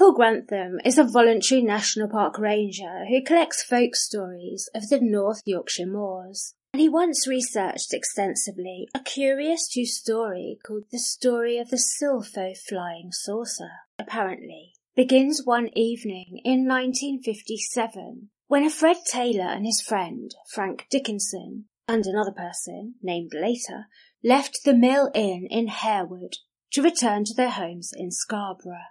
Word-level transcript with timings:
Paul 0.00 0.14
Grantham 0.14 0.80
is 0.82 0.96
a 0.96 1.04
voluntary 1.04 1.60
National 1.60 2.08
Park 2.08 2.38
ranger 2.38 3.04
who 3.10 3.22
collects 3.22 3.62
folk 3.62 3.94
stories 3.94 4.66
of 4.74 4.88
the 4.88 4.98
North 4.98 5.42
Yorkshire 5.44 5.84
moors. 5.84 6.54
And 6.72 6.80
he 6.80 6.88
once 6.88 7.28
researched 7.28 7.92
extensively 7.92 8.88
a 8.94 9.00
curious 9.00 9.68
true 9.68 9.84
story 9.84 10.56
called 10.66 10.84
The 10.90 10.98
Story 10.98 11.58
of 11.58 11.68
the 11.68 11.76
Silpho 11.76 12.56
Flying 12.56 13.10
Saucer, 13.12 13.68
apparently. 13.98 14.72
Begins 14.96 15.44
one 15.44 15.68
evening 15.76 16.40
in 16.46 16.66
1957 16.66 18.30
when 18.46 18.64
a 18.64 18.70
Fred 18.70 18.96
Taylor 19.04 19.50
and 19.50 19.66
his 19.66 19.82
friend, 19.82 20.34
Frank 20.50 20.86
Dickinson, 20.90 21.66
and 21.86 22.06
another 22.06 22.32
person, 22.32 22.94
named 23.02 23.32
later, 23.34 23.84
left 24.24 24.60
the 24.64 24.72
Mill 24.72 25.10
Inn 25.14 25.46
in 25.50 25.66
Harwood 25.66 26.36
to 26.72 26.80
return 26.80 27.24
to 27.24 27.34
their 27.34 27.50
homes 27.50 27.92
in 27.94 28.10
Scarborough. 28.10 28.88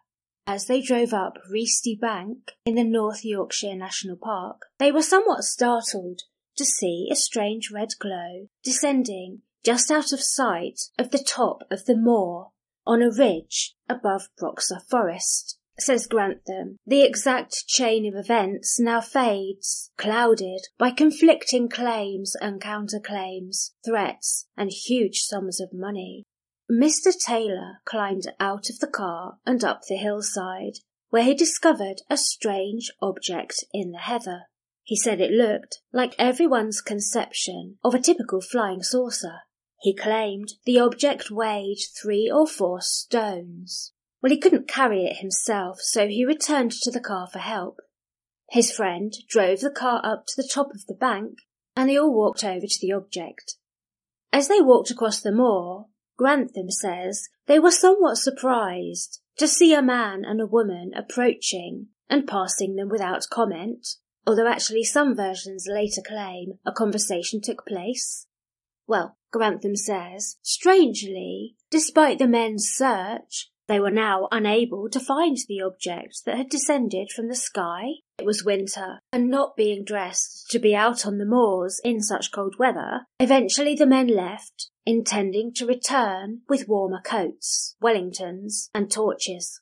As 0.52 0.66
they 0.66 0.82
drove 0.82 1.14
up 1.14 1.38
Reasty 1.48 1.94
Bank 1.96 2.54
in 2.66 2.74
the 2.74 2.84
North 2.84 3.24
Yorkshire 3.24 3.76
National 3.76 4.16
Park, 4.16 4.64
they 4.80 4.92
were 4.92 5.04
somewhat 5.04 5.44
startled 5.44 6.24
to 6.58 6.66
see 6.66 7.08
a 7.12 7.16
strange 7.16 7.70
red 7.70 7.90
glow 8.00 8.48
descending 8.64 9.44
just 9.64 9.92
out 9.92 10.12
of 10.12 10.20
sight 10.20 10.90
of 10.98 11.12
the 11.12 11.20
top 11.20 11.62
of 11.70 11.86
the 11.86 11.96
moor 11.96 12.50
on 12.84 13.04
a 13.04 13.12
ridge 13.12 13.76
above 13.88 14.30
Broxa 14.42 14.82
Forest. 14.90 15.60
Says 15.78 16.08
Grantham, 16.08 16.78
the 16.84 17.04
exact 17.04 17.68
chain 17.68 18.08
of 18.08 18.20
events 18.20 18.80
now 18.80 19.02
fades, 19.02 19.92
clouded 19.98 20.62
by 20.80 20.90
conflicting 20.90 21.70
claims 21.70 22.36
and 22.42 22.60
counterclaims, 22.60 23.74
threats, 23.86 24.48
and 24.58 24.72
huge 24.72 25.20
sums 25.22 25.62
of 25.62 25.70
money. 25.74 26.24
Mr. 26.70 27.12
Taylor 27.18 27.82
climbed 27.84 28.28
out 28.40 28.70
of 28.70 28.78
the 28.80 28.88
car 28.88 29.40
and 29.44 29.64
up 29.64 29.82
the 29.88 29.96
hillside, 29.96 30.80
where 31.10 31.24
he 31.24 31.34
discovered 31.34 32.04
a 32.12 32.18
strange 32.18 32.92
object 33.02 33.64
in 33.74 33.92
the 33.92 33.98
heather. 33.98 34.44
He 34.84 34.96
said 34.96 35.20
it 35.20 35.32
looked 35.32 35.80
like 35.92 36.14
everyone's 36.20 36.82
conception 36.82 37.80
of 37.84 37.96
a 37.96 38.00
typical 38.00 38.40
flying 38.40 38.84
saucer. 38.84 39.40
He 39.80 39.96
claimed 39.96 40.54
the 40.66 40.80
object 40.80 41.32
weighed 41.32 41.80
three 42.00 42.30
or 42.32 42.46
four 42.46 42.82
stones. 42.82 43.94
Well, 44.22 44.32
he 44.32 44.38
couldn't 44.38 44.68
carry 44.68 45.06
it 45.06 45.18
himself, 45.18 45.80
so 45.80 46.08
he 46.08 46.24
returned 46.24 46.74
to 46.74 46.92
the 46.92 47.00
car 47.00 47.28
for 47.32 47.40
help. 47.40 47.78
His 48.52 48.72
friend 48.72 49.14
drove 49.28 49.62
the 49.62 49.72
car 49.72 50.02
up 50.04 50.26
to 50.28 50.42
the 50.42 50.48
top 50.48 50.72
of 50.72 50.86
the 50.86 50.96
bank, 50.96 51.40
and 51.76 51.90
they 51.90 51.98
all 51.98 52.14
walked 52.14 52.44
over 52.44 52.68
to 52.68 52.80
the 52.80 52.92
object. 52.92 53.56
As 54.32 54.48
they 54.48 54.62
walked 54.62 54.92
across 54.92 55.22
the 55.22 55.32
moor, 55.32 55.88
Grantham 56.20 56.70
says 56.70 57.30
they 57.46 57.60
were 57.60 57.72
somewhat 57.72 58.18
surprised 58.18 59.22
to 59.38 59.48
see 59.48 59.74
a 59.74 59.82
man 59.82 60.26
and 60.26 60.42
a 60.42 60.46
woman 60.46 60.92
approaching 60.94 61.88
and 62.10 62.28
passing 62.28 62.76
them 62.76 62.90
without 62.90 63.30
comment, 63.32 63.88
although 64.28 64.46
actually 64.46 64.84
some 64.84 65.16
versions 65.16 65.66
later 65.66 66.02
claim 66.06 66.60
a 66.66 66.74
conversation 66.74 67.40
took 67.42 67.66
place. 67.66 68.28
Well, 68.86 69.16
Grantham 69.32 69.78
says, 69.78 70.36
strangely, 70.42 71.56
despite 71.72 72.20
the 72.20 72.28
men's 72.28 72.68
search, 72.68 73.50
they 73.70 73.80
were 73.80 73.90
now 73.90 74.28
unable 74.30 74.90
to 74.90 75.00
find 75.00 75.38
the 75.48 75.62
object 75.62 76.26
that 76.26 76.36
had 76.36 76.50
descended 76.50 77.12
from 77.16 77.30
the 77.30 77.36
sky. 77.36 77.84
It 78.20 78.26
was 78.26 78.44
winter, 78.44 79.00
and 79.14 79.30
not 79.30 79.56
being 79.56 79.86
dressed 79.86 80.50
to 80.50 80.60
be 80.60 80.76
out 80.76 81.06
on 81.06 81.18
the 81.18 81.26
moors 81.26 81.80
in 81.86 82.02
such 82.02 82.34
cold 82.34 82.56
weather, 82.60 83.06
eventually 83.22 83.76
the 83.76 83.86
men 83.86 84.08
left, 84.08 84.72
intending 84.90 85.54
to 85.54 85.68
return 85.68 86.42
with 86.50 86.68
warmer 86.68 87.00
coats, 87.00 87.76
Wellingtons, 87.80 88.70
and 88.74 88.92
torches. 88.92 89.62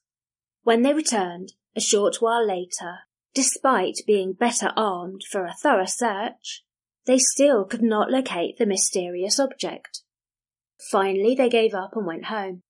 When 0.64 0.84
they 0.84 0.94
returned, 0.94 1.52
a 1.76 1.82
short 1.82 2.22
while 2.22 2.48
later, 2.48 3.00
despite 3.34 3.98
being 4.08 4.32
better 4.32 4.72
armed 4.78 5.24
for 5.30 5.44
a 5.44 5.54
thorough 5.54 5.86
search, 5.86 6.64
they 7.06 7.18
still 7.18 7.66
could 7.66 7.82
not 7.82 8.10
locate 8.10 8.58
the 8.58 8.66
mysterious 8.66 9.38
object. 9.38 10.02
Finally, 10.80 11.36
they 11.36 11.50
gave 11.50 11.74
up 11.74 11.92
and 11.94 12.08
went 12.08 12.26
home. 12.26 12.62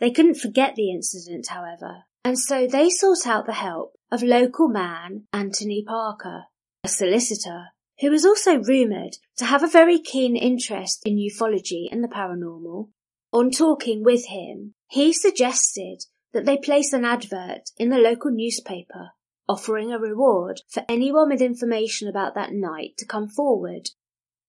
They 0.00 0.10
couldn't 0.10 0.40
forget 0.40 0.74
the 0.74 0.90
incident, 0.90 1.48
however, 1.48 2.04
and 2.24 2.38
so 2.38 2.66
they 2.66 2.88
sought 2.88 3.26
out 3.26 3.44
the 3.44 3.52
help 3.52 3.96
of 4.10 4.22
local 4.22 4.68
man 4.68 5.24
Anthony 5.34 5.84
Parker, 5.86 6.44
a 6.84 6.88
solicitor 6.88 7.66
who 8.02 8.10
was 8.10 8.26
also 8.26 8.58
rumoured 8.58 9.16
to 9.36 9.46
have 9.46 9.62
a 9.62 9.68
very 9.68 9.98
keen 9.98 10.36
interest 10.36 11.00
in 11.06 11.16
ufology 11.16 11.86
and 11.90 12.04
the 12.04 12.08
paranormal. 12.08 12.90
On 13.32 13.50
talking 13.50 14.04
with 14.04 14.26
him, 14.26 14.74
he 14.88 15.12
suggested 15.12 16.04
that 16.32 16.44
they 16.44 16.58
place 16.58 16.92
an 16.92 17.04
advert 17.04 17.70
in 17.78 17.88
the 17.88 17.98
local 17.98 18.30
newspaper 18.30 19.12
offering 19.48 19.92
a 19.92 19.98
reward 19.98 20.60
for 20.68 20.84
anyone 20.88 21.28
with 21.28 21.40
information 21.40 22.08
about 22.08 22.34
that 22.34 22.52
night 22.52 22.96
to 22.96 23.06
come 23.06 23.28
forward. 23.28 23.88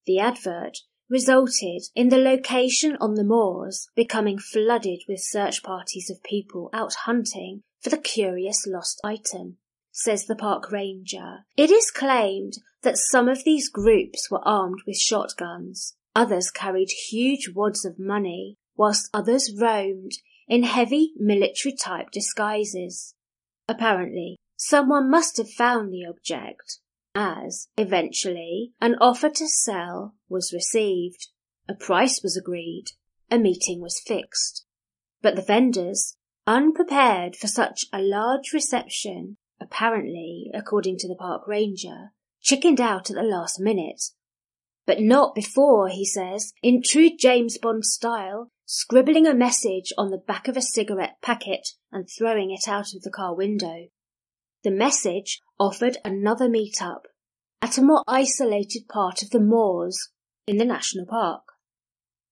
The 0.05 0.19
advert 0.19 0.79
resulted 1.09 1.83
in 1.95 2.09
the 2.09 2.17
location 2.17 2.97
on 2.99 3.15
the 3.15 3.23
moors 3.23 3.87
becoming 3.95 4.39
flooded 4.39 5.01
with 5.07 5.19
search 5.19 5.61
parties 5.61 6.09
of 6.09 6.23
people 6.23 6.69
out 6.73 6.93
hunting 7.05 7.61
for 7.81 7.89
the 7.89 7.97
curious 7.97 8.65
lost 8.65 8.99
item, 9.03 9.57
says 9.91 10.25
the 10.25 10.35
park 10.35 10.71
ranger. 10.71 11.45
It 11.57 11.69
is 11.69 11.91
claimed 11.91 12.53
that 12.83 12.97
some 12.97 13.27
of 13.27 13.43
these 13.43 13.69
groups 13.69 14.29
were 14.29 14.45
armed 14.47 14.81
with 14.85 14.97
shotguns, 14.97 15.95
others 16.15 16.51
carried 16.51 16.89
huge 17.09 17.49
wads 17.53 17.83
of 17.83 17.97
money, 17.97 18.55
whilst 18.75 19.09
others 19.13 19.53
roamed 19.59 20.11
in 20.47 20.63
heavy 20.63 21.13
military 21.17 21.73
type 21.73 22.11
disguises. 22.11 23.15
Apparently, 23.67 24.37
someone 24.57 25.09
must 25.09 25.37
have 25.37 25.49
found 25.49 25.91
the 25.91 26.05
object 26.05 26.79
as, 27.15 27.67
eventually, 27.77 28.71
an 28.81 28.95
offer 28.99 29.29
to 29.29 29.47
sell 29.47 30.15
was 30.29 30.53
received. 30.53 31.29
A 31.69 31.75
price 31.75 32.21
was 32.23 32.35
agreed. 32.35 32.85
A 33.29 33.37
meeting 33.37 33.81
was 33.81 34.01
fixed. 34.05 34.65
But 35.21 35.35
the 35.35 35.41
vendors, 35.41 36.17
unprepared 36.45 37.35
for 37.35 37.47
such 37.47 37.85
a 37.93 38.01
large 38.01 38.51
reception, 38.51 39.37
apparently, 39.61 40.51
according 40.53 40.97
to 40.99 41.07
the 41.07 41.15
park 41.15 41.47
ranger, 41.47 42.11
chickened 42.43 42.79
out 42.79 43.09
at 43.09 43.15
the 43.15 43.23
last 43.23 43.59
minute. 43.59 44.03
But 44.85 44.99
not 44.99 45.33
before, 45.33 45.87
he 45.87 46.05
says, 46.05 46.53
in 46.61 46.81
true 46.83 47.09
James 47.17 47.57
Bond 47.57 47.85
style, 47.85 48.51
scribbling 48.65 49.25
a 49.25 49.33
message 49.33 49.93
on 49.97 50.11
the 50.11 50.17
back 50.17 50.47
of 50.47 50.57
a 50.57 50.61
cigarette 50.61 51.15
packet 51.21 51.69
and 51.91 52.07
throwing 52.07 52.51
it 52.51 52.67
out 52.67 52.93
of 52.93 53.01
the 53.01 53.11
car 53.11 53.35
window. 53.35 53.87
The 54.63 54.71
message 54.71 55.41
offered 55.59 55.97
another 56.03 56.49
meet-up 56.49 57.07
at 57.61 57.77
a 57.77 57.81
more 57.81 58.03
isolated 58.07 58.87
part 58.89 59.23
of 59.23 59.29
the 59.29 59.39
moors 59.39 60.09
in 60.45 60.57
the 60.57 60.65
national 60.65 61.05
park, 61.05 61.43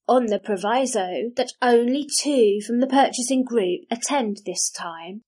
on 0.07 0.25
the 0.25 0.39
proviso 0.39 1.31
that 1.37 1.53
only 1.61 2.05
two 2.19 2.59
from 2.67 2.81
the 2.81 2.87
purchasing 2.87 3.45
group 3.45 3.81
attend 3.89 4.41
this 4.45 4.69
time. 4.69 5.21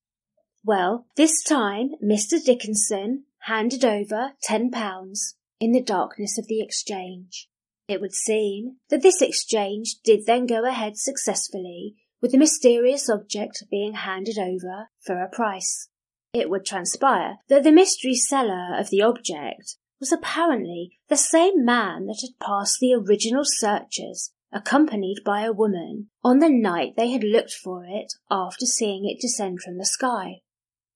Well, 0.65 1.07
this 1.15 1.41
time 1.43 1.91
Mr. 2.03 2.43
Dickinson 2.43 3.23
handed 3.43 3.85
over 3.85 4.33
ten 4.41 4.69
pounds 4.69 5.35
in 5.59 5.71
the 5.71 5.81
darkness 5.81 6.37
of 6.37 6.47
the 6.47 6.61
exchange. 6.61 7.47
It 7.87 8.01
would 8.01 8.13
seem 8.13 8.77
that 8.89 9.01
this 9.01 9.21
exchange 9.21 9.95
did 10.03 10.25
then 10.25 10.45
go 10.45 10.65
ahead 10.65 10.97
successfully 10.97 11.95
with 12.21 12.31
the 12.31 12.37
mysterious 12.37 13.09
object 13.09 13.63
being 13.69 13.93
handed 13.93 14.37
over 14.37 14.89
for 15.01 15.21
a 15.21 15.29
price 15.29 15.89
it 16.33 16.49
would 16.49 16.65
transpire 16.65 17.37
that 17.47 17.63
the 17.63 17.71
mystery 17.71 18.15
seller 18.15 18.75
of 18.75 18.89
the 18.89 19.01
object 19.03 19.77
was 19.99 20.11
apparently 20.11 20.97
the 21.07 21.15
same 21.15 21.63
man 21.63 22.07
that 22.07 22.21
had 22.21 22.45
passed 22.45 22.79
the 22.79 22.93
original 22.93 23.43
searchers, 23.45 24.31
accompanied 24.51 25.23
by 25.23 25.43
a 25.43 25.53
woman, 25.53 26.09
on 26.23 26.39
the 26.39 26.49
night 26.49 26.95
they 26.97 27.11
had 27.11 27.23
looked 27.23 27.53
for 27.53 27.85
it 27.85 28.13
after 28.31 28.65
seeing 28.65 29.07
it 29.07 29.21
descend 29.21 29.61
from 29.61 29.77
the 29.77 29.85
sky. 29.85 30.41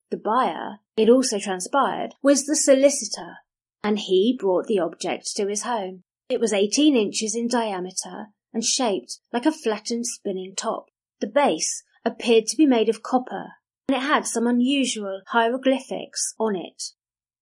The 0.09 0.17
buyer, 0.17 0.79
it 0.95 1.09
also 1.09 1.37
transpired, 1.37 2.15
was 2.21 2.45
the 2.45 2.55
solicitor, 2.55 3.37
and 3.83 3.99
he 3.99 4.37
brought 4.39 4.67
the 4.67 4.79
object 4.79 5.35
to 5.35 5.47
his 5.47 5.63
home. 5.63 6.03
It 6.29 6.39
was 6.39 6.53
eighteen 6.53 6.95
inches 6.95 7.35
in 7.35 7.47
diameter 7.47 8.27
and 8.53 8.63
shaped 8.63 9.19
like 9.31 9.45
a 9.45 9.51
flattened 9.51 10.07
spinning 10.07 10.53
top. 10.55 10.87
The 11.19 11.27
base 11.27 11.83
appeared 12.05 12.45
to 12.47 12.57
be 12.57 12.65
made 12.65 12.89
of 12.89 13.03
copper 13.03 13.53
and 13.89 13.97
it 13.97 14.01
had 14.01 14.25
some 14.25 14.47
unusual 14.47 15.21
hieroglyphics 15.27 16.33
on 16.39 16.55
it. 16.55 16.91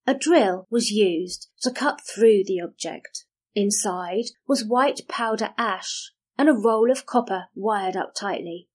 A 0.05 0.13
drill 0.13 0.67
was 0.69 0.91
used 0.91 1.49
to 1.61 1.71
cut 1.71 1.99
through 2.01 2.43
the 2.45 2.61
object. 2.61 3.25
Inside 3.55 4.25
was 4.47 4.63
white 4.63 5.07
powder 5.07 5.49
ash 5.57 6.11
and 6.37 6.49
a 6.49 6.53
roll 6.53 6.91
of 6.91 7.05
copper 7.05 7.45
wired 7.55 7.95
up 7.95 8.13
tightly. 8.13 8.67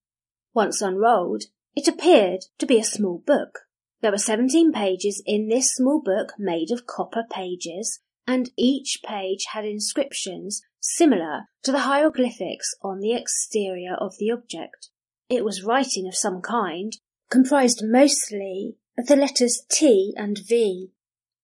Once 0.55 0.81
unrolled, 0.81 1.45
it 1.77 1.87
appeared 1.87 2.47
to 2.59 2.67
be 2.67 2.79
a 2.79 2.85
small 2.85 3.23
book. 3.25 3.61
There 4.01 4.11
were 4.11 4.19
17 4.19 4.73
pages 4.73 5.23
in 5.27 5.49
this 5.49 5.75
small 5.75 6.01
book 6.01 6.35
made 6.39 6.71
of 6.71 6.87
copper 6.87 7.25
pages, 7.31 8.01
and 8.27 8.51
each 8.57 9.01
page 9.05 9.47
had 9.53 9.65
inscriptions 9.65 10.63
similar 10.81 11.49
to 11.63 11.73
the 11.73 11.81
hieroglyphics 11.81 12.75
on 12.83 13.01
the 13.01 13.13
exterior 13.13 13.95
of 13.95 14.17
the 14.19 14.31
object. 14.31 14.89
It 15.29 15.45
was 15.45 15.63
writing 15.63 16.09
of 16.09 16.17
some 16.17 16.41
kind, 16.41 16.97
comprised 17.31 17.83
mostly 17.85 18.77
of 18.99 19.07
the 19.07 19.17
letters 19.17 19.63
T 19.71 20.15
and 20.17 20.39
V. 20.39 20.93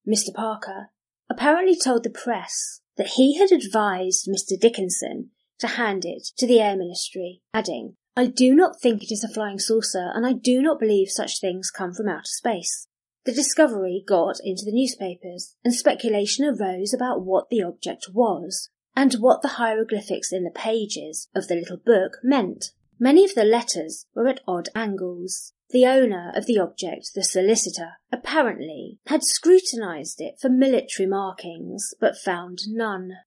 Mr. 0.09 0.33
Parker 0.35 0.91
apparently 1.29 1.77
told 1.79 2.05
the 2.05 2.11
press 2.11 2.81
that 2.97 3.09
he 3.17 3.39
had 3.39 3.53
advised 3.53 4.27
Mr. 4.27 4.59
Dickinson 4.59 5.31
to 5.59 5.67
hand 5.67 6.05
it 6.05 6.29
to 6.39 6.47
the 6.47 6.61
Air 6.61 6.77
Ministry, 6.77 7.43
adding, 7.53 7.97
I 8.19 8.29
do 8.29 8.55
not 8.55 8.81
think 8.81 9.03
it 9.03 9.13
is 9.13 9.23
a 9.23 9.29
flying 9.29 9.59
saucer, 9.59 10.11
and 10.15 10.27
I 10.27 10.33
do 10.33 10.63
not 10.63 10.81
believe 10.81 11.11
such 11.11 11.39
things 11.39 11.71
come 11.71 11.93
from 11.93 12.09
outer 12.09 12.23
space. 12.25 12.89
The 13.27 13.33
discovery 13.33 14.03
got 14.07 14.37
into 14.43 14.65
the 14.65 14.73
newspapers, 14.73 15.55
and 15.63 15.75
speculation 15.75 16.47
arose 16.47 16.95
about 16.95 17.27
what 17.27 17.51
the 17.51 17.63
object 17.63 18.07
was, 18.15 18.71
and 18.97 19.13
what 19.15 19.43
the 19.43 19.59
hieroglyphics 19.61 20.33
in 20.33 20.45
the 20.45 20.51
pages 20.51 21.29
of 21.35 21.49
the 21.49 21.57
little 21.57 21.77
book 21.77 22.17
meant. 22.23 22.73
Many 22.99 23.23
of 23.23 23.35
the 23.35 23.45
letters 23.45 24.07
were 24.15 24.29
at 24.29 24.41
odd 24.49 24.71
angles. 24.75 25.53
The 25.69 25.85
owner 25.85 26.33
of 26.35 26.47
the 26.47 26.59
object, 26.59 27.11
the 27.15 27.23
solicitor, 27.23 27.99
apparently 28.11 28.99
had 29.09 29.25
scrutinized 29.25 30.23
it 30.23 30.37
for 30.41 30.49
military 30.49 31.07
markings, 31.07 31.93
but 32.01 32.17
found 32.17 32.61
none. 32.69 33.19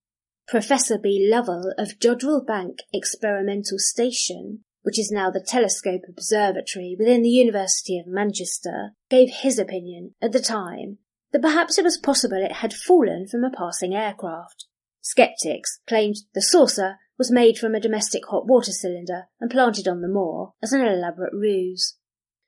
Professor 0.48 0.98
B. 0.98 1.30
Lovell 1.32 1.76
of 1.78 2.00
Jodrell 2.00 2.44
Bank 2.44 2.80
Experimental 2.92 3.78
Station 3.78 4.64
which 4.84 5.00
is 5.00 5.12
now 5.12 5.30
the 5.30 5.44
Telescope 5.46 6.02
Observatory 6.08 6.96
within 6.98 7.22
the 7.22 7.30
University 7.30 8.00
of 8.00 8.08
Manchester, 8.08 8.92
gave 9.10 9.30
his 9.30 9.60
opinion 9.60 10.16
at 10.22 10.32
the 10.32 10.40
time 10.40 10.98
that 11.32 11.42
perhaps 11.42 11.78
it 11.78 11.84
was 11.84 11.98
possible 11.98 12.38
it 12.38 12.54
had 12.54 12.74
fallen 12.74 13.28
from 13.28 13.44
a 13.44 13.52
passing 13.52 13.94
aircraft. 13.94 14.66
Skeptics 15.02 15.80
claimed 15.88 16.18
the 16.34 16.42
saucer 16.42 16.98
was 17.18 17.32
made 17.32 17.58
from 17.58 17.76
a 17.76 17.80
domestic 17.80 18.26
hot 18.28 18.48
water 18.48 18.72
cylinder 18.72 19.28
and 19.40 19.52
planted 19.52 19.88
on 19.88 20.02
the 20.02 20.08
moor 20.08 20.54
as 20.62 20.74
an 20.74 20.82
elaborate 20.82 21.34
ruse. 21.34 21.98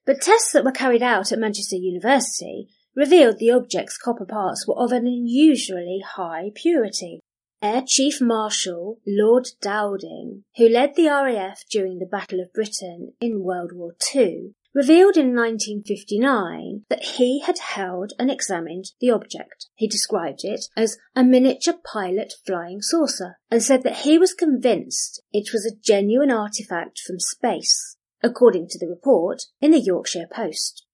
But 0.06 0.22
tests 0.22 0.52
that 0.54 0.64
were 0.64 0.72
carried 0.72 1.04
out 1.04 1.32
at 1.32 1.40
Manchester 1.40 1.76
University 1.76 2.70
revealed 2.96 3.38
the 3.38 3.52
object's 3.52 3.98
copper 3.98 4.26
parts 4.26 4.68
were 4.68 4.78
of 4.78 4.92
an 4.92 5.08
unusually 5.08 6.02
high 6.06 6.52
purity. 6.56 7.21
Air 7.64 7.84
Chief 7.86 8.20
Marshal 8.20 9.00
Lord 9.06 9.50
Dowding, 9.62 10.46
who 10.58 10.68
led 10.68 10.96
the 10.96 11.06
RAF 11.06 11.64
during 11.70 12.00
the 12.00 12.08
Battle 12.08 12.40
of 12.40 12.52
Britain 12.54 13.14
in 13.22 13.44
World 13.44 13.72
War 13.72 13.96
II, 14.16 14.56
revealed 14.74 15.16
in 15.16 15.36
1959 15.36 16.86
that 16.90 17.04
he 17.04 17.42
had 17.42 17.60
held 17.60 18.14
and 18.18 18.32
examined 18.32 18.86
the 19.00 19.12
object. 19.12 19.68
He 19.76 19.88
described 19.88 20.40
it 20.44 20.70
as 20.76 20.98
a 21.16 21.24
miniature 21.24 21.76
pilot 21.84 22.34
flying 22.48 22.82
saucer 22.82 23.38
and 23.52 23.62
said 23.62 23.84
that 23.84 23.98
he 23.98 24.18
was 24.18 24.34
convinced 24.34 25.22
it 25.32 25.54
was 25.54 25.64
a 25.64 25.78
genuine 25.84 26.32
artifact 26.32 27.00
from 27.00 27.20
space, 27.20 27.96
according 28.24 28.70
to 28.70 28.80
the 28.80 28.88
report 28.88 29.44
in 29.60 29.70
the 29.70 29.80
Yorkshire 29.80 30.28
Post. 30.32 30.88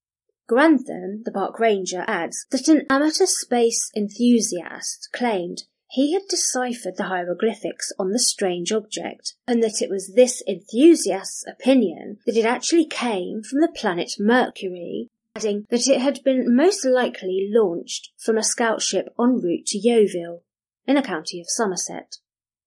Grantham, 0.48 1.24
the 1.24 1.32
park 1.32 1.62
ranger, 1.62 2.04
adds 2.08 2.46
that 2.52 2.68
an 2.68 2.86
amateur 2.90 3.26
space 3.26 3.90
enthusiast 3.96 5.08
claimed 5.14 5.64
he 5.90 6.14
had 6.14 6.24
deciphered 6.30 6.98
the 6.98 7.06
hieroglyphics 7.06 7.92
on 7.98 8.12
the 8.12 8.20
strange 8.20 8.72
object, 8.72 9.36
and 9.48 9.64
that 9.64 9.82
it 9.82 9.90
was 9.90 10.14
this 10.14 10.44
enthusiast's 10.48 11.46
opinion 11.48 12.18
that 12.26 12.36
it 12.36 12.46
actually 12.46 12.86
came 12.86 13.42
from 13.42 13.62
the 13.62 13.72
planet 13.74 14.14
Mercury, 14.20 15.10
adding 15.36 15.66
that 15.70 15.88
it 15.88 16.02
had 16.02 16.24
been 16.24 16.56
most 16.56 16.86
likely 16.86 17.50
launched 17.52 18.12
from 18.18 18.38
a 18.38 18.44
scout 18.44 18.82
ship 18.82 19.14
en 19.20 19.40
route 19.42 19.66
to 19.68 19.78
Yeovil, 19.78 20.44
in 20.86 20.96
the 20.96 21.02
county 21.02 21.40
of 21.40 21.48
Somerset. 21.50 22.18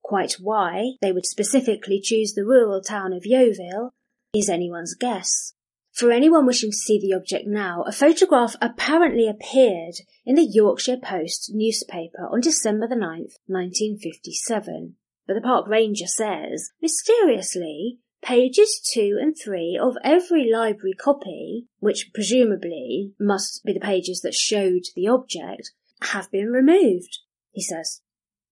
Quite 0.02 0.34
why 0.34 0.92
they 1.00 1.12
would 1.12 1.26
specifically 1.26 2.00
choose 2.00 2.34
the 2.34 2.44
rural 2.44 2.80
town 2.80 3.12
of 3.12 3.26
Yeovil 3.26 3.92
is 4.34 4.48
anyone's 4.48 4.94
guess. 4.94 5.54
For 6.00 6.10
anyone 6.10 6.46
wishing 6.46 6.70
to 6.70 6.76
see 6.78 6.98
the 6.98 7.12
object 7.12 7.46
now, 7.46 7.82
a 7.82 7.92
photograph 7.92 8.56
apparently 8.62 9.28
appeared 9.28 9.96
in 10.24 10.34
the 10.34 10.48
Yorkshire 10.50 10.96
Post 10.96 11.50
newspaper 11.52 12.26
on 12.32 12.40
December 12.40 12.88
the 12.88 12.94
9th, 12.94 13.36
1957. 13.48 14.96
But 15.26 15.34
the 15.34 15.42
park 15.42 15.68
ranger 15.68 16.06
says, 16.06 16.70
mysteriously, 16.80 17.98
pages 18.22 18.80
2 18.94 19.18
and 19.20 19.36
3 19.36 19.78
of 19.78 19.98
every 20.02 20.50
library 20.50 20.94
copy, 20.94 21.66
which 21.80 22.12
presumably 22.14 23.12
must 23.20 23.62
be 23.62 23.74
the 23.74 23.78
pages 23.78 24.22
that 24.22 24.32
showed 24.32 24.84
the 24.96 25.06
object, 25.06 25.72
have 26.00 26.30
been 26.30 26.46
removed, 26.46 27.18
he 27.50 27.60
says. 27.60 28.00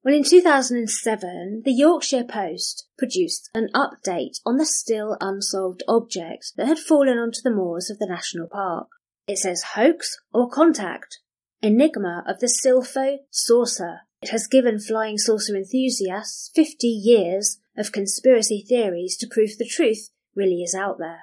Well, 0.04 0.14
in 0.14 0.22
2007, 0.22 1.62
the 1.64 1.72
Yorkshire 1.72 2.24
Post 2.24 2.86
produced 2.96 3.50
an 3.52 3.68
update 3.74 4.40
on 4.46 4.56
the 4.56 4.64
still 4.64 5.16
unsolved 5.20 5.82
object 5.88 6.52
that 6.56 6.68
had 6.68 6.78
fallen 6.78 7.18
onto 7.18 7.40
the 7.42 7.50
moors 7.50 7.90
of 7.90 7.98
the 7.98 8.06
national 8.06 8.48
park. 8.48 8.88
It 9.26 9.38
says 9.38 9.74
hoax 9.74 10.18
or 10.32 10.48
contact. 10.48 11.18
Enigma 11.60 12.22
of 12.26 12.38
the 12.38 12.46
Silpho 12.46 13.18
saucer. 13.30 14.02
It 14.22 14.30
has 14.30 14.46
given 14.46 14.78
flying 14.78 15.18
saucer 15.18 15.56
enthusiasts 15.56 16.50
50 16.54 16.86
years 16.86 17.58
of 17.76 17.92
conspiracy 17.92 18.64
theories 18.66 19.16
to 19.18 19.28
prove 19.28 19.58
the 19.58 19.68
truth 19.68 20.10
really 20.34 20.62
is 20.62 20.74
out 20.74 20.98
there. 20.98 21.22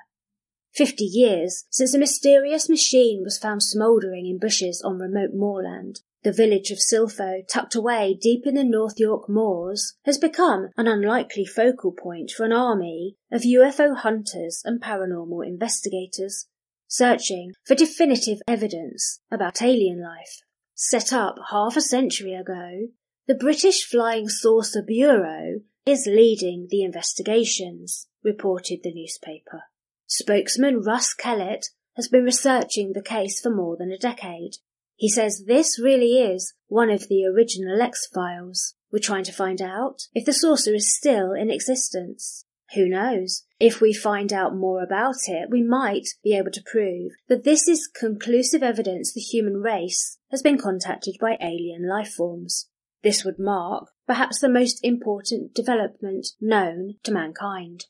50 0.74 1.06
years 1.06 1.64
since 1.70 1.94
a 1.94 2.00
mysterious 2.00 2.70
machine 2.70 3.22
was 3.24 3.38
found 3.38 3.64
smouldering 3.64 4.26
in 4.28 4.38
bushes 4.38 4.82
on 4.84 5.00
remote 5.00 5.32
moorland. 5.34 6.02
The 6.26 6.34
village 6.34 6.72
of 6.72 6.80
Silpho, 6.80 7.44
tucked 7.48 7.76
away 7.76 8.18
deep 8.20 8.48
in 8.48 8.56
the 8.56 8.64
North 8.64 9.00
York 9.00 9.30
moors, 9.30 9.94
has 10.06 10.18
become 10.18 10.70
an 10.76 10.88
unlikely 10.88 11.46
focal 11.46 11.92
point 11.92 12.32
for 12.32 12.46
an 12.46 12.52
army 12.52 13.16
of 13.32 13.44
UFO 13.44 13.96
hunters 13.96 14.64
and 14.66 14.82
paranormal 14.82 15.46
investigators, 15.46 16.48
searching 16.88 17.54
for 17.64 17.76
definitive 17.76 18.40
evidence 18.48 19.20
about 19.30 19.62
alien 19.62 20.02
life. 20.02 20.42
Set 20.74 21.14
up 21.14 21.36
half 21.52 21.78
a 21.78 21.82
century 21.82 22.34
ago, 22.34 22.88
the 23.28 23.36
British 23.36 23.86
Flying 23.86 24.28
Saucer 24.28 24.82
Bureau 24.82 25.60
is 25.86 26.08
leading 26.08 26.66
the 26.72 26.82
investigations, 26.82 28.08
reported 28.24 28.80
the 28.82 28.92
newspaper. 28.92 29.66
Spokesman 30.08 30.82
Russ 30.82 31.14
Kellett 31.14 31.68
has 31.96 32.08
been 32.08 32.24
researching 32.24 32.94
the 32.94 33.04
case 33.04 33.40
for 33.40 33.52
more 33.52 33.78
than 33.78 33.92
a 33.92 34.00
decade 34.00 34.56
he 34.96 35.10
says 35.10 35.44
this 35.46 35.80
really 35.80 36.20
is 36.20 36.54
one 36.68 36.90
of 36.90 37.08
the 37.08 37.26
original 37.26 37.82
X 37.82 38.08
Files. 38.14 38.76
We're 38.92 39.00
trying 39.00 39.26
to 39.26 39.34
find 39.34 39.62
out 39.62 40.08
if 40.14 40.26
the 40.26 40.34
saucer 40.34 40.74
is 40.74 40.96
still 40.96 41.34
in 41.34 41.52
existence. 41.52 42.46
Who 42.74 42.88
knows? 42.88 43.44
If 43.60 43.80
we 43.80 43.94
find 43.94 44.34
out 44.34 44.56
more 44.56 44.82
about 44.82 45.28
it, 45.28 45.50
we 45.50 45.62
might 45.62 46.08
be 46.24 46.36
able 46.36 46.52
to 46.52 46.64
prove 46.66 47.12
that 47.28 47.44
this 47.44 47.68
is 47.68 47.88
conclusive 47.88 48.64
evidence 48.64 49.14
the 49.14 49.22
human 49.22 49.58
race 49.58 50.18
has 50.32 50.42
been 50.42 50.58
contacted 50.58 51.18
by 51.20 51.38
alien 51.42 51.88
life 51.88 52.14
forms. 52.14 52.70
This 53.04 53.24
would 53.24 53.38
mark 53.38 53.90
perhaps 54.08 54.40
the 54.40 54.50
most 54.50 54.80
important 54.84 55.54
development 55.54 56.28
known 56.42 56.96
to 57.04 57.12
mankind. 57.12 57.86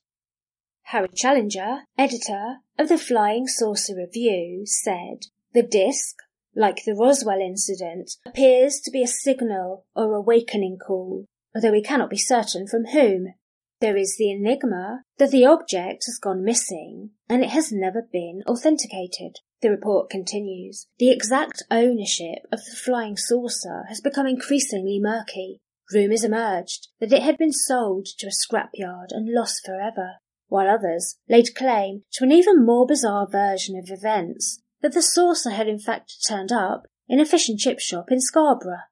Harry 0.90 1.08
Challenger, 1.16 1.84
editor 1.98 2.58
of 2.78 2.90
the 2.90 2.98
Flying 2.98 3.48
Saucer 3.48 3.96
Review, 3.96 4.66
said, 4.66 5.28
The 5.54 5.64
disc 5.64 6.18
like 6.56 6.84
the 6.86 6.96
Roswell 6.96 7.40
incident, 7.40 8.12
appears 8.26 8.80
to 8.82 8.92
be 8.92 9.04
a 9.04 9.08
signal 9.08 9.86
or 9.96 10.14
awakening 10.14 10.78
call, 10.78 11.26
although 11.54 11.72
we 11.72 11.82
cannot 11.84 12.10
be 12.10 12.18
certain 12.18 12.68
from 12.68 12.86
whom. 12.86 13.34
There 13.82 13.98
is 13.98 14.16
the 14.18 14.32
enigma 14.32 15.04
that 15.18 15.32
the 15.32 15.46
object 15.46 16.04
has 16.06 16.18
gone 16.18 16.44
missing 16.44 17.12
and 17.28 17.44
it 17.44 17.50
has 17.50 17.72
never 17.74 18.02
been 18.02 18.42
authenticated. 18.48 19.40
The 19.62 19.70
report 19.70 20.10
continues. 20.10 20.88
The 20.98 21.12
exact 21.12 21.64
ownership 21.70 22.46
of 22.52 22.60
the 22.64 22.76
flying 22.76 23.18
saucer 23.18 23.84
has 23.90 24.00
become 24.00 24.28
increasingly 24.28 25.00
murky. 25.02 25.60
Rumours 25.94 26.24
emerged 26.24 26.88
that 27.00 27.12
it 27.12 27.22
had 27.22 27.38
been 27.38 27.52
sold 27.52 28.06
to 28.18 28.28
a 28.28 28.32
scrapyard 28.32 29.08
and 29.12 29.32
lost 29.32 29.66
forever, 29.66 30.16
while 30.48 30.70
others 30.70 31.18
laid 31.30 31.54
claim 31.56 32.04
to 32.14 32.24
an 32.24 32.32
even 32.32 32.66
more 32.66 32.88
bizarre 32.88 33.28
version 33.28 33.78
of 33.78 33.90
events 33.90 34.62
that 34.86 34.94
the 34.94 35.02
saucer 35.02 35.50
had 35.50 35.68
in 35.68 35.80
fact 35.80 36.14
turned 36.30 36.52
up 36.52 36.86
in 37.10 37.20
a 37.20 37.26
fish 37.26 37.50
and 37.50 37.58
chip 37.58 37.80
shop 37.80 38.12
in 38.12 38.22
Scarborough. 38.22 38.84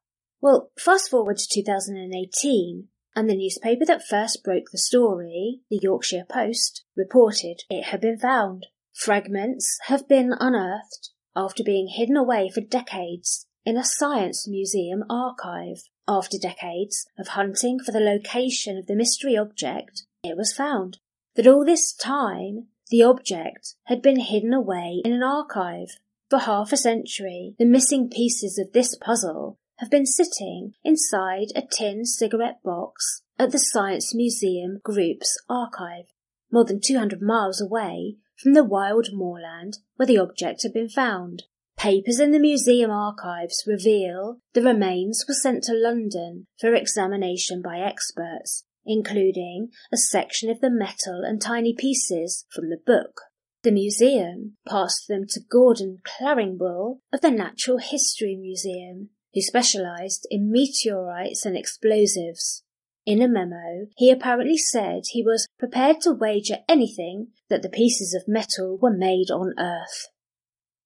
Well, 0.42 0.72
fast 0.76 1.12
forward 1.12 1.38
to 1.38 1.48
2018, 1.54 2.88
and 3.16 3.30
the 3.30 3.36
newspaper 3.36 3.86
that 3.86 4.02
first 4.04 4.44
broke 4.44 4.72
the 4.72 4.80
story, 4.80 5.60
the 5.70 5.80
Yorkshire 5.80 6.26
Post, 6.28 6.84
reported 6.98 7.62
it 7.70 7.84
had 7.84 8.02
been 8.02 8.18
found. 8.18 8.66
Fragments 8.92 9.78
have 9.84 10.08
been 10.08 10.34
unearthed 10.40 11.12
after 11.36 11.64
being 11.64 11.90
hidden 11.90 12.18
away 12.18 12.50
for 12.50 12.62
decades 12.62 13.46
in 13.64 13.78
a 13.78 13.84
science 13.84 14.48
museum 14.48 15.04
archive. 15.12 15.84
After 16.08 16.40
decades 16.42 17.06
of 17.20 17.28
hunting 17.28 17.78
for 17.78 17.92
the 17.92 18.00
location 18.00 18.80
of 18.80 18.88
the 18.88 18.96
mystery 18.96 19.38
object, 19.38 20.08
it 20.24 20.36
was 20.36 20.54
found. 20.54 20.98
That 21.36 21.46
all 21.46 21.64
this 21.64 21.94
time, 21.94 22.70
the 22.90 23.04
object 23.04 23.76
had 23.86 24.02
been 24.02 24.20
hidden 24.20 24.54
away 24.54 25.02
in 25.04 25.14
an 25.14 25.24
archive. 25.24 25.98
For 26.30 26.40
half 26.40 26.72
a 26.72 26.78
century, 26.78 27.56
the 27.60 27.66
missing 27.66 28.10
pieces 28.10 28.58
of 28.58 28.74
this 28.74 28.96
puzzle 28.96 29.60
have 29.78 29.90
been 29.90 30.06
sitting 30.06 30.74
inside 30.84 31.48
a 31.56 31.62
tin 31.62 32.06
cigarette 32.06 32.62
box 32.64 33.22
at 33.38 33.52
the 33.52 33.60
Science 33.60 34.14
Museum 34.16 34.80
Group's 34.84 35.38
archive. 35.50 36.06
More 36.52 36.66
than 36.66 36.80
200 36.80 37.22
miles 37.22 37.60
away 37.60 38.18
from 38.38 38.54
the 38.54 38.64
wild 38.64 39.10
moorland 39.12 39.80
where 39.96 40.08
the 40.08 40.18
object 40.18 40.64
had 40.64 40.74
been 40.74 40.90
found. 40.90 41.44
Papers 41.78 42.20
in 42.20 42.32
the 42.32 42.40
museum 42.40 42.92
archives 42.92 43.64
reveal 43.66 44.38
the 44.54 44.62
remains 44.62 45.26
were 45.28 45.34
sent 45.34 45.64
to 45.64 45.74
London 45.74 46.46
for 46.60 46.74
examination 46.74 47.62
by 47.62 47.80
experts, 47.80 48.64
including 48.86 49.70
a 49.92 49.98
section 49.98 50.50
of 50.50 50.62
the 50.62 50.70
metal 50.70 51.24
and 51.24 51.42
tiny 51.42 51.74
pieces 51.74 52.46
from 52.50 52.70
the 52.70 52.80
book. 52.86 53.22
The 53.64 53.72
museum 53.72 54.58
passed 54.68 55.08
them 55.08 55.26
to 55.30 55.40
Gordon 55.40 56.00
Claringbull 56.04 57.00
of 57.14 57.22
the 57.22 57.32
Natural 57.32 57.78
History 57.78 58.36
Museum, 58.36 59.10
who 59.34 59.42
specialised 59.42 60.28
in 60.30 60.52
meteorites 60.52 61.46
and 61.46 61.58
explosives. 61.58 62.64
In 63.06 63.22
a 63.22 63.28
memo, 63.28 63.88
he 63.98 64.12
apparently 64.12 64.58
said 64.58 65.04
he 65.06 65.24
was 65.24 65.48
prepared 65.60 66.02
to 66.02 66.12
wager 66.12 66.58
anything 66.68 67.28
that 67.50 67.62
the 67.62 67.70
pieces 67.70 68.14
of 68.14 68.28
metal 68.28 68.78
were 68.82 68.96
made 68.96 69.32
on 69.32 69.54
Earth. 69.58 70.10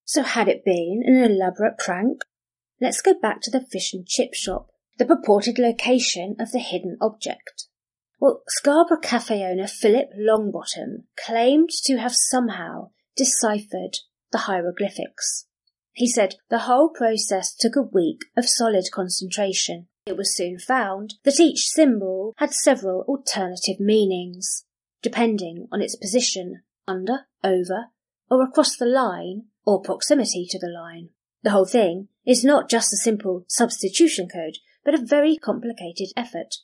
So 0.06 0.24
had 0.24 0.48
it 0.48 0.64
been 0.64 1.04
an 1.06 1.16
elaborate 1.16 1.78
prank? 1.78 2.22
Let's 2.80 3.02
go 3.02 3.14
back 3.20 3.42
to 3.42 3.52
the 3.52 3.62
fish 3.62 3.94
and 3.94 4.06
chip 4.08 4.34
shop, 4.34 4.70
the 4.98 5.06
purported 5.06 5.60
location 5.60 6.36
of 6.40 6.52
the 6.52 6.60
hidden 6.60 6.98
object. 7.02 7.67
Well, 8.20 8.42
Scarborough 8.48 9.00
cafe 9.00 9.44
owner 9.44 9.68
Philip 9.68 10.10
Longbottom 10.18 11.04
claimed 11.24 11.70
to 11.84 11.98
have 11.98 12.16
somehow 12.16 12.90
deciphered 13.16 13.98
the 14.32 14.40
hieroglyphics. 14.40 15.46
He 15.94 16.08
said 16.08 16.36
the 16.50 16.60
whole 16.60 16.90
process 16.90 17.56
took 17.56 17.76
a 17.76 17.82
week 17.82 18.22
of 18.36 18.50
solid 18.50 18.86
concentration. 18.92 19.88
It 20.06 20.18
was 20.18 20.36
soon 20.36 20.58
found 20.58 21.16
that 21.24 21.40
each 21.40 21.68
symbol 21.68 22.34
had 22.38 22.54
several 22.54 23.02
alternative 23.08 23.80
meanings, 23.80 24.66
depending 25.02 25.68
on 25.72 25.82
its 25.82 25.96
position 25.96 26.64
under, 26.88 27.28
over, 27.44 27.88
or 28.30 28.44
across 28.44 28.78
the 28.78 28.86
line, 28.86 29.46
or 29.66 29.82
proximity 29.82 30.48
to 30.50 30.60
the 30.60 30.70
line. 30.70 31.10
The 31.44 31.52
whole 31.52 31.66
thing 31.66 32.08
is 32.26 32.44
not 32.44 32.70
just 32.70 32.94
a 32.94 32.98
simple 32.98 33.46
substitution 33.48 34.28
code, 34.28 34.58
but 34.84 34.94
a 34.94 35.06
very 35.06 35.38
complicated 35.38 36.10
effort. 36.16 36.56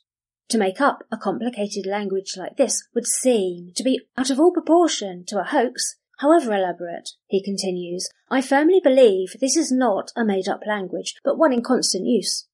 To 0.48 0.58
make 0.58 0.80
up 0.80 1.04
a 1.10 1.16
complicated 1.16 1.86
language 1.86 2.34
like 2.36 2.56
this 2.56 2.86
would 2.94 3.06
seem 3.06 3.72
to 3.76 3.82
be 3.82 4.00
out 4.16 4.30
of 4.30 4.38
all 4.38 4.52
proportion 4.52 5.24
to 5.26 5.40
a 5.40 5.44
hoax, 5.44 5.96
however 6.18 6.54
elaborate, 6.54 7.10
he 7.26 7.42
continues. 7.42 8.08
I 8.30 8.40
firmly 8.40 8.80
believe 8.82 9.36
this 9.40 9.56
is 9.56 9.72
not 9.72 10.12
a 10.14 10.24
made 10.24 10.48
up 10.48 10.60
language, 10.66 11.16
but 11.24 11.38
one 11.38 11.52
in 11.52 11.62
constant 11.62 12.06
use. 12.06 12.46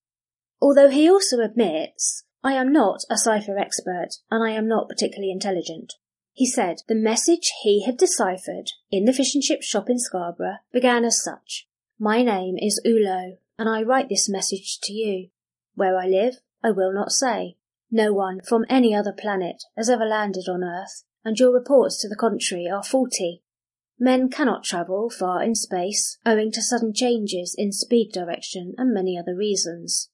Although 0.60 0.88
he 0.88 1.10
also 1.10 1.40
admits, 1.40 2.24
I 2.42 2.52
am 2.54 2.72
not 2.72 3.00
a 3.10 3.18
cipher 3.18 3.58
expert 3.58 4.16
and 4.30 4.42
I 4.42 4.52
am 4.52 4.68
not 4.68 4.88
particularly 4.88 5.30
intelligent. 5.30 5.94
He 6.32 6.46
said 6.46 6.82
the 6.86 6.94
message 6.94 7.52
he 7.62 7.84
had 7.84 7.98
deciphered 7.98 8.70
in 8.90 9.04
the 9.04 9.12
fish 9.12 9.34
and 9.34 9.42
chip 9.42 9.62
shop 9.62 9.90
in 9.90 9.98
Scarborough 9.98 10.58
began 10.72 11.04
as 11.04 11.22
such. 11.22 11.66
My 11.98 12.22
name 12.22 12.56
is 12.56 12.80
Ulo, 12.86 13.36
and 13.58 13.68
I 13.68 13.82
write 13.82 14.08
this 14.08 14.28
message 14.28 14.78
to 14.84 14.92
you. 14.92 15.28
Where 15.74 15.98
I 15.98 16.06
live, 16.06 16.36
I 16.62 16.70
will 16.70 16.94
not 16.94 17.12
say. 17.12 17.56
No 17.92 18.12
one 18.12 18.40
from 18.40 18.64
any 18.68 18.94
other 18.94 19.12
planet 19.12 19.64
has 19.76 19.90
ever 19.90 20.04
landed 20.04 20.48
on 20.48 20.62
Earth, 20.62 21.02
and 21.24 21.38
your 21.38 21.52
reports 21.52 22.00
to 22.00 22.08
the 22.08 22.16
contrary 22.16 22.68
are 22.68 22.84
faulty. 22.84 23.42
Men 23.98 24.30
cannot 24.30 24.62
travel 24.62 25.10
far 25.10 25.42
in 25.42 25.56
space, 25.56 26.18
owing 26.24 26.52
to 26.52 26.62
sudden 26.62 26.94
changes 26.94 27.54
in 27.58 27.72
speed 27.72 28.12
direction 28.12 28.74
and 28.78 28.94
many 28.94 29.18
other 29.18 29.34
reasons. 29.34 30.08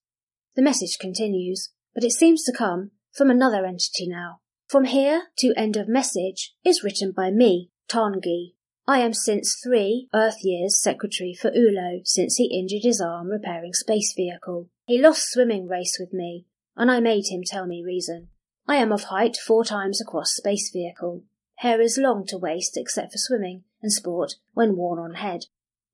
The 0.54 0.62
message 0.62 0.98
continues, 0.98 1.70
but 1.94 2.02
it 2.02 2.12
seems 2.12 2.44
to 2.44 2.56
come 2.56 2.92
from 3.12 3.30
another 3.30 3.66
entity 3.66 4.08
now. 4.08 4.40
From 4.68 4.84
here 4.84 5.24
to 5.38 5.52
end 5.54 5.76
of 5.76 5.86
message 5.86 6.54
is 6.64 6.82
written 6.82 7.12
by 7.12 7.30
me, 7.30 7.70
Tarngi. 7.88 8.54
I 8.88 9.00
am 9.00 9.12
since 9.12 9.60
three 9.62 10.08
Earth 10.14 10.38
years 10.42 10.80
secretary 10.80 11.34
for 11.34 11.50
Ulo 11.50 12.00
since 12.04 12.36
he 12.36 12.58
injured 12.58 12.84
his 12.84 13.00
arm 13.00 13.28
repairing 13.28 13.74
space 13.74 14.14
vehicle. 14.16 14.70
He 14.86 15.00
lost 15.00 15.30
swimming 15.30 15.68
race 15.68 15.98
with 16.00 16.12
me 16.12 16.46
and 16.76 16.90
I 16.90 17.00
made 17.00 17.26
him 17.28 17.42
tell 17.44 17.66
me 17.66 17.82
reason. 17.84 18.28
I 18.68 18.76
am 18.76 18.92
of 18.92 19.04
height 19.04 19.36
four 19.36 19.64
times 19.64 20.00
across 20.00 20.34
space 20.34 20.70
vehicle. 20.72 21.24
Hair 21.56 21.80
is 21.80 21.98
long 21.98 22.26
to 22.26 22.38
waist 22.38 22.76
except 22.76 23.12
for 23.12 23.18
swimming 23.18 23.64
and 23.80 23.92
sport 23.92 24.34
when 24.52 24.76
worn 24.76 24.98
on 24.98 25.14
head. 25.14 25.46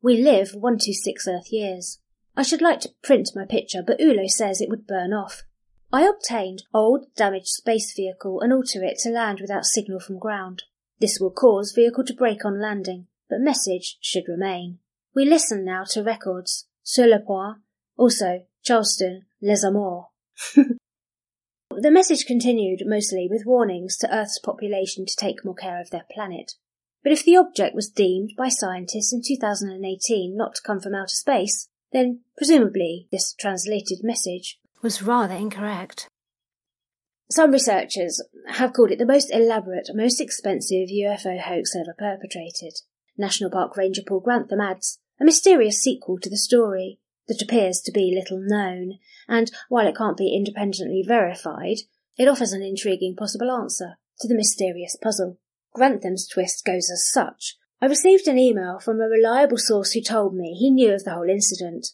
We 0.02 0.20
live 0.20 0.54
one 0.54 0.78
to 0.78 0.92
six 0.92 1.28
Earth 1.28 1.52
years. 1.52 2.00
I 2.36 2.42
should 2.42 2.62
like 2.62 2.80
to 2.80 2.94
print 3.02 3.30
my 3.34 3.44
picture, 3.44 3.82
but 3.86 4.00
Ulo 4.00 4.28
says 4.28 4.60
it 4.60 4.68
would 4.68 4.86
burn 4.86 5.12
off. 5.12 5.42
I 5.92 6.08
obtained 6.08 6.62
old 6.72 7.14
damaged 7.14 7.48
space 7.48 7.92
vehicle 7.94 8.40
and 8.40 8.52
alter 8.52 8.82
it 8.82 8.98
to 9.00 9.10
land 9.10 9.40
without 9.40 9.66
signal 9.66 10.00
from 10.00 10.18
ground. 10.18 10.62
This 10.98 11.20
will 11.20 11.30
cause 11.30 11.72
vehicle 11.72 12.04
to 12.04 12.14
break 12.14 12.44
on 12.44 12.60
landing, 12.60 13.06
but 13.28 13.40
message 13.40 13.98
should 14.00 14.24
remain. 14.26 14.78
We 15.14 15.26
listen 15.26 15.64
now 15.64 15.84
to 15.90 16.02
records. 16.02 16.66
Sur 16.82 17.06
le 17.06 17.20
point, 17.20 17.58
also 17.96 18.46
Charleston, 18.62 19.26
Les 19.42 19.62
Amours. 19.62 20.11
The 20.54 21.90
message 21.90 22.26
continued 22.26 22.82
mostly 22.86 23.28
with 23.30 23.46
warnings 23.46 23.96
to 23.98 24.14
Earth's 24.14 24.38
population 24.38 25.06
to 25.06 25.16
take 25.16 25.44
more 25.44 25.54
care 25.54 25.80
of 25.80 25.90
their 25.90 26.06
planet. 26.12 26.54
But 27.02 27.12
if 27.12 27.24
the 27.24 27.36
object 27.36 27.74
was 27.74 27.90
deemed 27.90 28.30
by 28.36 28.48
scientists 28.48 29.12
in 29.12 29.22
2018 29.26 30.36
not 30.36 30.54
to 30.54 30.62
come 30.62 30.80
from 30.80 30.94
outer 30.94 31.08
space, 31.08 31.68
then 31.92 32.20
presumably 32.36 33.08
this 33.10 33.34
translated 33.34 33.98
message 34.02 34.58
was 34.82 35.02
rather 35.02 35.34
incorrect. 35.34 36.08
Some 37.30 37.50
researchers 37.50 38.22
have 38.48 38.72
called 38.72 38.90
it 38.90 38.98
the 38.98 39.06
most 39.06 39.32
elaborate, 39.32 39.88
most 39.94 40.20
expensive 40.20 40.88
UFO 40.88 41.40
hoax 41.40 41.74
ever 41.74 41.94
perpetrated. 41.98 42.74
National 43.16 43.50
Park 43.50 43.76
Ranger 43.76 44.02
Paul 44.06 44.20
Grantham 44.20 44.60
adds, 44.60 44.98
a 45.20 45.24
mysterious 45.24 45.80
sequel 45.80 46.18
to 46.18 46.30
the 46.30 46.36
story, 46.36 46.98
that 47.32 47.42
appears 47.42 47.80
to 47.80 47.92
be 47.92 48.14
little 48.14 48.38
known, 48.38 48.98
and 49.26 49.50
while 49.70 49.86
it 49.86 49.96
can't 49.96 50.18
be 50.18 50.34
independently 50.36 51.02
verified, 51.06 51.78
it 52.18 52.28
offers 52.28 52.52
an 52.52 52.62
intriguing 52.62 53.16
possible 53.16 53.50
answer 53.50 53.98
to 54.20 54.28
the 54.28 54.34
mysterious 54.34 54.96
puzzle. 55.02 55.38
Grantham's 55.74 56.28
twist 56.28 56.64
goes 56.64 56.90
as 56.92 57.10
such. 57.10 57.56
I 57.80 57.86
received 57.86 58.28
an 58.28 58.38
email 58.38 58.78
from 58.78 59.00
a 59.00 59.08
reliable 59.08 59.56
source 59.56 59.92
who 59.92 60.02
told 60.02 60.34
me 60.34 60.52
he 60.52 60.70
knew 60.70 60.92
of 60.92 61.04
the 61.04 61.14
whole 61.14 61.28
incident. 61.28 61.88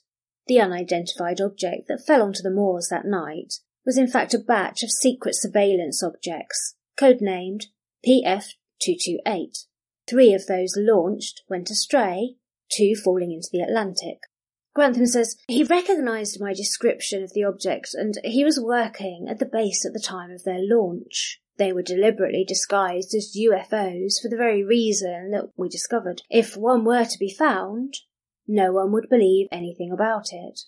The 0.49 0.61
unidentified 0.61 1.41
object 1.41 1.87
that 1.89 2.05
fell 2.05 2.23
onto 2.23 2.43
the 2.43 2.51
moors 2.51 2.89
that 2.91 3.07
night 3.07 3.55
was 3.87 3.97
in 3.97 4.09
fact 4.09 4.35
a 4.35 4.39
batch 4.39 4.83
of 4.83 4.91
secret 4.91 5.35
surveillance 5.37 6.03
objects, 6.03 6.75
codenamed 6.99 7.67
PF228. 8.07 9.67
Three 10.09 10.35
of 10.35 10.47
those 10.47 10.75
launched 10.77 11.43
went 11.49 11.71
astray, 11.71 12.35
two 12.71 12.95
falling 12.95 13.33
into 13.33 13.49
the 13.53 13.61
Atlantic. 13.61 14.21
Grantham 14.79 15.07
says 15.07 15.37
he 15.49 15.65
recognised 15.65 16.41
my 16.41 16.55
description 16.55 17.25
of 17.25 17.33
the 17.33 17.43
object 17.43 17.95
and 17.95 18.15
he 18.23 18.45
was 18.45 18.61
working 18.61 19.27
at 19.29 19.41
the 19.41 19.45
base 19.45 19.85
at 19.85 19.93
the 19.93 19.99
time 19.99 20.31
of 20.31 20.45
their 20.45 20.61
launch. 20.61 21.41
They 21.57 21.73
were 21.73 21.83
deliberately 21.83 22.45
disguised 22.47 23.13
as 23.13 23.37
UFOs 23.37 24.23
for 24.23 24.29
the 24.29 24.37
very 24.37 24.63
reason 24.63 25.33
that 25.33 25.51
we 25.57 25.69
discovered. 25.69 26.23
If 26.31 26.57
one 26.57 26.85
were 26.85 27.05
to 27.05 27.19
be 27.19 27.29
found, 27.29 27.95
no 28.47 28.71
one 28.71 28.93
would 28.93 29.09
believe 29.11 29.49
anything 29.51 29.91
about 29.91 30.27
it. 30.31 30.61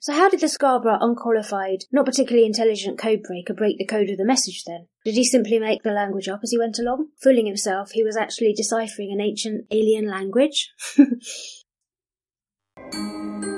So 0.00 0.14
how 0.14 0.30
did 0.30 0.40
the 0.40 0.48
Scarborough 0.48 0.96
unqualified, 0.98 1.84
not 1.92 2.06
particularly 2.06 2.46
intelligent 2.46 2.98
codebreaker 2.98 3.54
break 3.54 3.76
the 3.76 3.84
code 3.84 4.08
of 4.08 4.16
the 4.16 4.24
message 4.24 4.64
then? 4.64 4.86
Did 5.04 5.16
he 5.16 5.24
simply 5.24 5.58
make 5.58 5.82
the 5.82 5.90
language 5.90 6.28
up 6.28 6.40
as 6.42 6.50
he 6.50 6.58
went 6.58 6.78
along, 6.78 7.08
fooling 7.20 7.44
himself 7.44 7.90
he 7.90 8.02
was 8.02 8.16
actually 8.16 8.54
deciphering 8.54 9.12
an 9.12 9.20
ancient 9.20 9.66
alien 9.70 10.08
language? 10.08 10.72
Música 12.92 13.57